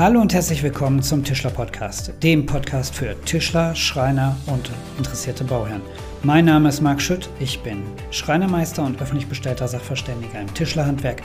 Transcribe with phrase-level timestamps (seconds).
[0.00, 5.82] Hallo und herzlich willkommen zum Tischler Podcast, dem Podcast für Tischler, Schreiner und interessierte Bauherren.
[6.22, 11.20] Mein Name ist Marc Schütt, ich bin Schreinermeister und öffentlich bestellter Sachverständiger im Tischlerhandwerk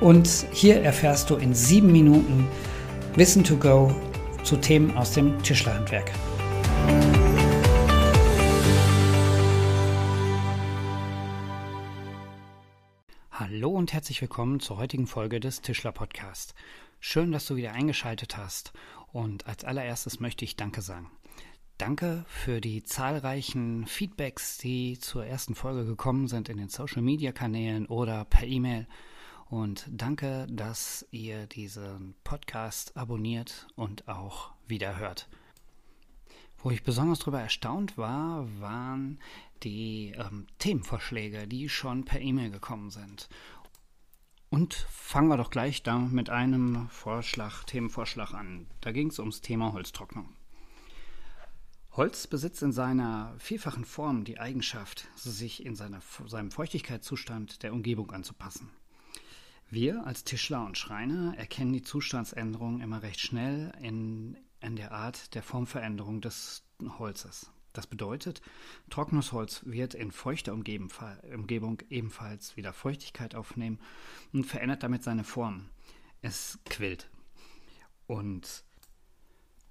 [0.00, 2.48] und hier erfährst du in sieben Minuten
[3.16, 3.94] Wissen to go
[4.44, 6.10] zu Themen aus dem Tischlerhandwerk.
[13.30, 16.54] Hallo und herzlich willkommen zur heutigen Folge des Tischler Podcast.
[17.00, 18.72] Schön, dass du wieder eingeschaltet hast
[19.12, 21.10] und als allererstes möchte ich Danke sagen.
[21.78, 27.32] Danke für die zahlreichen Feedbacks, die zur ersten Folge gekommen sind in den Social Media
[27.32, 28.86] Kanälen oder per E-Mail.
[29.50, 35.28] Und danke, dass ihr diesen Podcast abonniert und auch wieder hört.
[36.58, 39.20] Wo ich besonders darüber erstaunt war, waren
[39.62, 43.28] die ähm, Themenvorschläge, die schon per E-Mail gekommen sind.
[44.48, 48.66] Und fangen wir doch gleich da mit einem Vorschlag, Themenvorschlag an.
[48.80, 50.28] Da ging es ums Thema Holztrocknung.
[51.92, 58.12] Holz besitzt in seiner vielfachen Form die Eigenschaft, sich in seiner, seinem Feuchtigkeitszustand der Umgebung
[58.12, 58.70] anzupassen.
[59.70, 65.34] Wir als Tischler und Schreiner erkennen die Zustandsänderung immer recht schnell in, in der Art
[65.34, 66.62] der Formveränderung des
[66.98, 67.50] Holzes.
[67.76, 68.40] Das bedeutet,
[68.88, 73.78] trockenes Holz wird in feuchter Umgebung ebenfalls wieder Feuchtigkeit aufnehmen
[74.32, 75.68] und verändert damit seine Form.
[76.22, 77.10] Es quillt.
[78.06, 78.64] Und,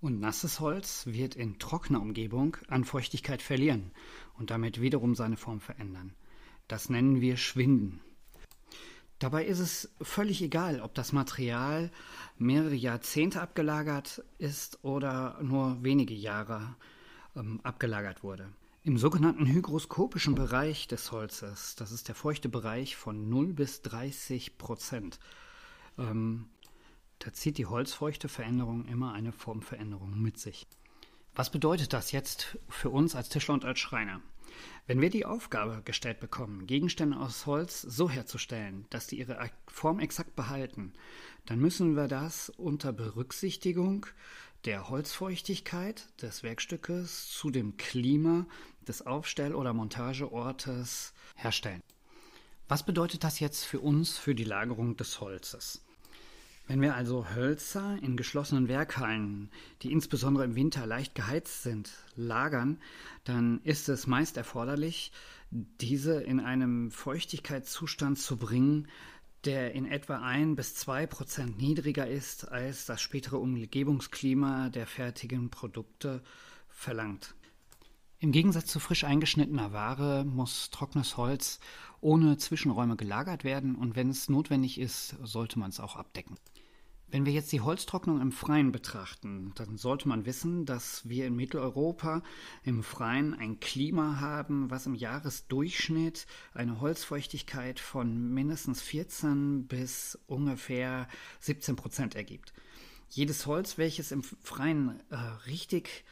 [0.00, 3.92] und nasses Holz wird in trockener Umgebung an Feuchtigkeit verlieren
[4.36, 6.12] und damit wiederum seine Form verändern.
[6.66, 8.00] Das nennen wir Schwinden.
[9.20, 11.92] Dabei ist es völlig egal, ob das Material
[12.36, 16.74] mehrere Jahrzehnte abgelagert ist oder nur wenige Jahre
[17.36, 18.52] ähm, abgelagert wurde.
[18.84, 24.58] Im sogenannten hygroskopischen Bereich des Holzes, das ist der feuchte Bereich von 0 bis 30
[24.58, 25.20] Prozent,
[25.98, 26.46] ähm,
[27.20, 30.66] da zieht die holzfeuchte Veränderung immer eine Formveränderung mit sich.
[31.34, 34.20] Was bedeutet das jetzt für uns als Tischler und als Schreiner?
[34.86, 40.00] Wenn wir die Aufgabe gestellt bekommen, Gegenstände aus Holz so herzustellen, dass die ihre Form
[40.00, 40.92] exakt behalten,
[41.46, 44.06] dann müssen wir das unter Berücksichtigung
[44.64, 48.46] der Holzfeuchtigkeit des Werkstückes zu dem Klima
[48.86, 51.82] des Aufstell- oder Montageortes herstellen.
[52.68, 55.84] Was bedeutet das jetzt für uns für die Lagerung des Holzes?
[56.68, 59.50] Wenn wir also Hölzer in geschlossenen Werkhallen,
[59.82, 62.80] die insbesondere im Winter leicht geheizt sind, lagern,
[63.24, 65.10] dann ist es meist erforderlich,
[65.50, 68.88] diese in einem Feuchtigkeitszustand zu bringen,
[69.44, 75.50] der in etwa ein bis zwei Prozent niedriger ist, als das spätere Umgebungsklima der fertigen
[75.50, 76.22] Produkte
[76.68, 77.34] verlangt.
[78.18, 81.58] Im Gegensatz zu frisch eingeschnittener Ware muss trockenes Holz
[82.00, 86.36] ohne Zwischenräume gelagert werden und wenn es notwendig ist, sollte man es auch abdecken.
[87.12, 91.36] Wenn wir jetzt die Holztrocknung im Freien betrachten, dann sollte man wissen, dass wir in
[91.36, 92.22] Mitteleuropa
[92.64, 101.06] im Freien ein Klima haben, was im Jahresdurchschnitt eine Holzfeuchtigkeit von mindestens 14 bis ungefähr
[101.40, 102.54] 17 Prozent ergibt.
[103.10, 106.06] Jedes Holz, welches im Freien äh, richtig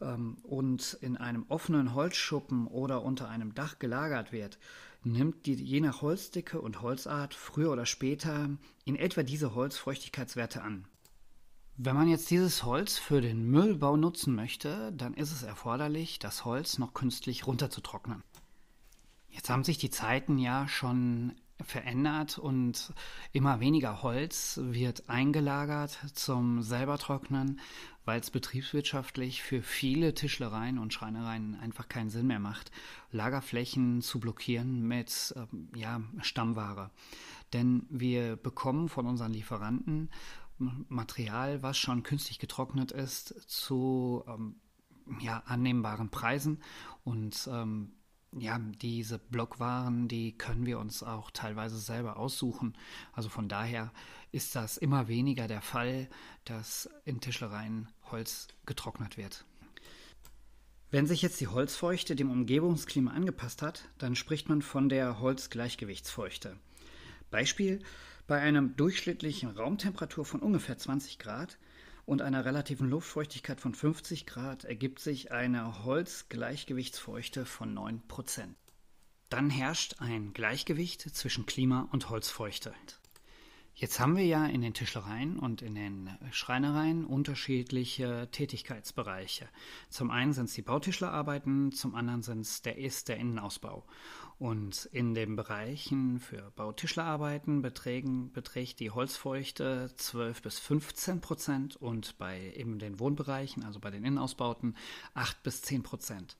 [0.00, 4.58] und in einem offenen Holzschuppen oder unter einem Dach gelagert wird,
[5.04, 8.50] nimmt die je nach Holzdicke und Holzart früher oder später
[8.84, 10.86] in etwa diese Holzfeuchtigkeitswerte an.
[11.76, 16.44] Wenn man jetzt dieses Holz für den Müllbau nutzen möchte, dann ist es erforderlich, das
[16.44, 18.22] Holz noch künstlich runterzutrocknen.
[19.30, 21.32] Jetzt haben sich die Zeiten ja schon
[21.64, 22.92] verändert und
[23.32, 27.60] immer weniger Holz wird eingelagert zum selbertrocknen,
[28.04, 32.70] weil es betriebswirtschaftlich für viele Tischlereien und Schreinereien einfach keinen Sinn mehr macht,
[33.12, 36.90] Lagerflächen zu blockieren mit ähm, ja, Stammware.
[37.52, 40.10] Denn wir bekommen von unseren Lieferanten
[40.58, 44.56] Material, was schon künstlich getrocknet ist, zu ähm,
[45.20, 46.62] ja, annehmbaren Preisen
[47.04, 47.92] und ähm,
[48.38, 52.74] ja, diese Blockwaren, die können wir uns auch teilweise selber aussuchen.
[53.12, 53.92] Also von daher
[54.32, 56.08] ist das immer weniger der Fall,
[56.44, 59.44] dass in Tischlereien Holz getrocknet wird.
[60.92, 66.56] Wenn sich jetzt die Holzfeuchte dem Umgebungsklima angepasst hat, dann spricht man von der Holzgleichgewichtsfeuchte.
[67.30, 67.80] Beispiel,
[68.26, 71.58] bei einer durchschnittlichen Raumtemperatur von ungefähr 20 Grad
[72.06, 78.54] und einer relativen Luftfeuchtigkeit von 50 Grad ergibt sich eine Holzgleichgewichtsfeuchte von 9%
[79.28, 82.74] Dann herrscht ein Gleichgewicht zwischen Klima und Holzfeuchte.
[83.80, 89.48] Jetzt haben wir ja in den Tischlereien und in den Schreinereien unterschiedliche Tätigkeitsbereiche.
[89.88, 93.86] Zum einen sind es die Bautischlerarbeiten, zum anderen sind es der ist der Innenausbau.
[94.38, 102.18] Und in den Bereichen für Bautischlerarbeiten beträgen, beträgt die Holzfeuchte 12 bis 15 Prozent und
[102.18, 104.76] bei eben den Wohnbereichen, also bei den Innenausbauten,
[105.14, 106.36] 8 bis 10 Prozent.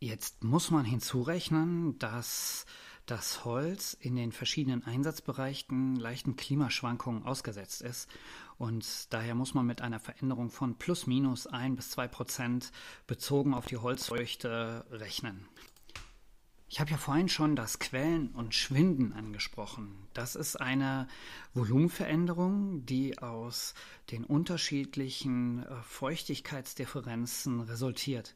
[0.00, 2.64] Jetzt muss man hinzurechnen, dass
[3.06, 8.08] das Holz in den verschiedenen Einsatzbereichen leichten Klimaschwankungen ausgesetzt ist
[8.58, 12.72] und daher muss man mit einer Veränderung von plus minus ein bis zwei Prozent
[13.06, 15.48] bezogen auf die Holzfeuchte rechnen.
[16.68, 20.08] Ich habe ja vorhin schon das Quellen und Schwinden angesprochen.
[20.14, 21.06] Das ist eine
[21.54, 23.74] Volumenveränderung, die aus
[24.10, 28.34] den unterschiedlichen äh, Feuchtigkeitsdifferenzen resultiert.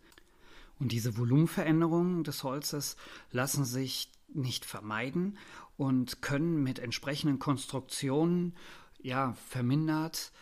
[0.79, 2.97] Und diese Volumenveränderungen des Holzes
[3.33, 5.38] lassen sich nicht vermeiden
[5.77, 8.55] und können mit entsprechenden Konstruktionen
[9.00, 10.32] ja vermindert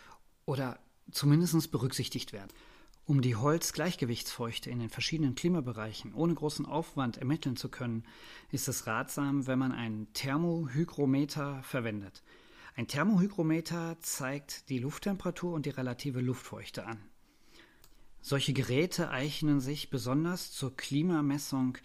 [0.45, 0.79] oder
[1.11, 2.51] zumindest berücksichtigt werden.
[3.05, 8.03] Um die Holzgleichgewichtsfeuchte in den verschiedenen Klimabereichen ohne großen Aufwand ermitteln zu können,
[8.51, 12.21] ist es ratsam, wenn man einen Thermohygrometer verwendet.
[12.75, 16.99] Ein Thermohygrometer zeigt die Lufttemperatur und die relative Luftfeuchte an.
[18.21, 21.77] Solche Geräte eignen sich besonders zur Klimamessung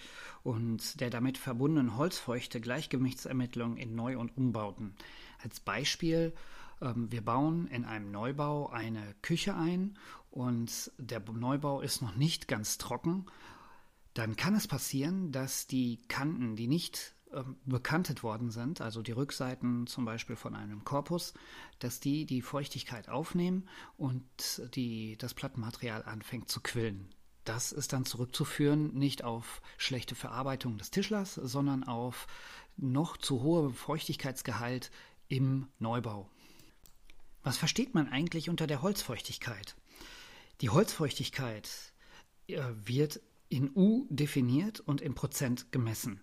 [0.42, 4.94] und der damit verbundenen Holzfeuchte Gleichgewichtsermittlung in Neu- und Umbauten.
[5.42, 6.34] Als Beispiel,
[6.81, 9.96] ähm, wir bauen in einem Neubau eine Küche ein
[10.31, 13.26] und der Neubau ist noch nicht ganz trocken.
[14.12, 17.56] Dann kann es passieren, dass die Kanten, die nicht ähm,
[18.22, 21.34] worden sind, also die Rückseiten zum Beispiel von einem Korpus,
[21.78, 24.25] dass die die Feuchtigkeit aufnehmen und
[24.75, 27.08] die, das Plattenmaterial anfängt zu quillen.
[27.44, 32.26] Das ist dann zurückzuführen nicht auf schlechte Verarbeitung des Tischlers, sondern auf
[32.76, 34.90] noch zu hohe Feuchtigkeitsgehalt
[35.28, 36.31] im Neubau.
[37.42, 39.76] Was versteht man eigentlich unter der Holzfeuchtigkeit?
[40.62, 41.92] Die Holzfeuchtigkeit
[42.46, 46.20] äh, wird in U definiert und in Prozent gemessen.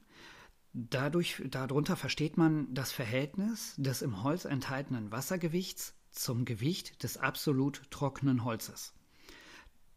[0.74, 7.84] Dadurch, darunter versteht man das Verhältnis des im Holz enthaltenen Wassergewichts zum Gewicht des absolut
[7.92, 8.94] trockenen Holzes.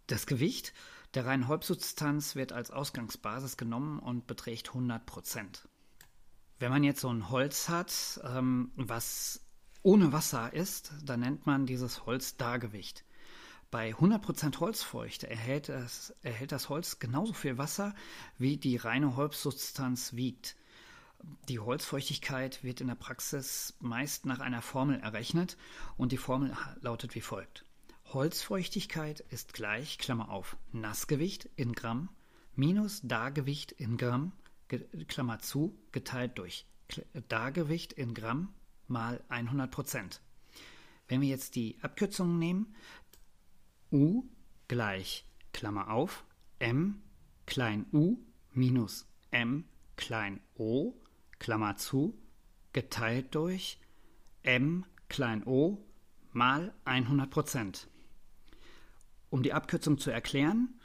[0.07, 0.75] Das Gewicht
[1.15, 5.69] der reinen Holzsubstanz wird als Ausgangsbasis genommen und beträgt 100 Prozent.
[6.59, 9.41] Wenn man jetzt so ein Holz hat, ähm, was
[9.83, 13.05] ohne Wasser ist, dann nennt man dieses Holz Dargewicht.
[13.71, 17.95] Bei 100% Holzfeuchte erhält, es, erhält das Holz genauso viel Wasser,
[18.39, 20.57] wie die reine Holzsubstanz wiegt.
[21.49, 25.57] Die Holzfeuchtigkeit wird in der Praxis meist nach einer Formel errechnet
[25.97, 27.65] und die Formel lautet wie folgt.
[28.13, 32.09] Holzfeuchtigkeit ist gleich, Klammer auf, Nassgewicht in Gramm
[32.57, 34.33] minus Dargewicht in Gramm,
[35.09, 36.67] Klammer zu, geteilt durch
[37.29, 38.55] Dargewicht in Gramm
[38.87, 40.21] mal 100 Prozent.
[41.09, 42.75] Wenn wir jetzt die Abkürzungen nehmen,
[43.93, 44.25] U
[44.69, 46.25] gleich, Klammer auf,
[46.59, 47.03] M
[47.47, 48.19] klein u
[48.53, 49.65] minus M
[49.97, 50.95] klein o
[51.45, 52.19] Klammer zu,
[52.73, 53.79] geteilt durch
[54.45, 55.85] m klein o
[56.33, 57.87] mal 100 Prozent.
[59.29, 60.81] Um die Abkürzung zu erklären,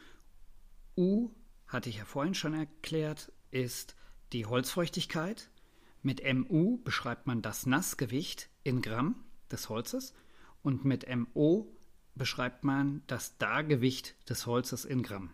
[0.98, 1.30] U,
[1.66, 3.96] hatte ich ja vorhin schon erklärt, ist
[4.34, 5.50] die Holzfeuchtigkeit.
[6.02, 9.16] Mit MU beschreibt man das Nassgewicht in Gramm
[9.50, 10.14] des Holzes
[10.62, 11.74] und mit MO
[12.16, 15.32] beschreibt man das Dargewicht des Holzes in Gramm.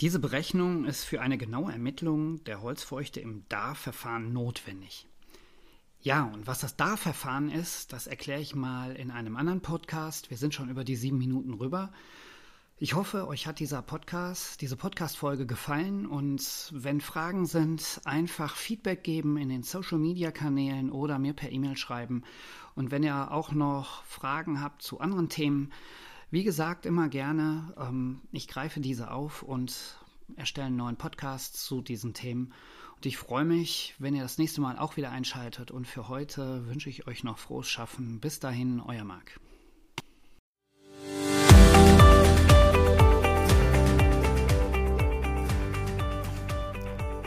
[0.00, 5.06] Diese Berechnung ist für eine genaue Ermittlung der Holzfeuchte im Darverfahren notwendig.
[6.00, 10.30] Ja, und was das Darverfahren ist, das erkläre ich mal in einem anderen Podcast.
[10.30, 11.92] Wir sind schon über die sieben Minuten rüber.
[12.76, 19.04] Ich hoffe, euch hat dieser Podcast, diese Podcast-Folge gefallen und wenn Fragen sind, einfach Feedback
[19.04, 22.24] geben in den Social Media Kanälen oder mir per E-Mail schreiben.
[22.74, 25.70] Und wenn ihr auch noch Fragen habt zu anderen Themen,
[26.34, 27.72] wie gesagt, immer gerne.
[27.78, 29.96] Ähm, ich greife diese auf und
[30.34, 32.52] erstelle einen neuen Podcast zu diesen Themen.
[32.96, 35.70] Und ich freue mich, wenn ihr das nächste Mal auch wieder einschaltet.
[35.70, 38.18] Und für heute wünsche ich euch noch frohes Schaffen.
[38.18, 39.38] Bis dahin, euer Marc.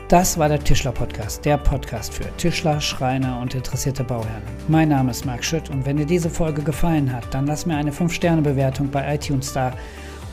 [0.08, 4.42] Das war der Tischler Podcast, der Podcast für Tischler, Schreiner und interessierte Bauherren.
[4.70, 7.76] Mein Name ist Marc Schütt und wenn dir diese Folge gefallen hat, dann lass mir
[7.76, 9.74] eine 5-Sterne-Bewertung bei iTunes da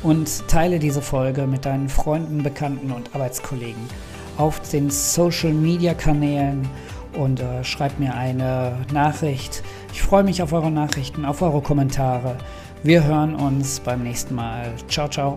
[0.04, 3.82] und teile diese Folge mit deinen Freunden, Bekannten und Arbeitskollegen
[4.38, 6.68] auf den Social-Media-Kanälen
[7.14, 9.64] und äh, schreib mir eine Nachricht.
[9.92, 12.36] Ich freue mich auf eure Nachrichten, auf eure Kommentare.
[12.84, 14.72] Wir hören uns beim nächsten Mal.
[14.88, 15.36] Ciao, ciao.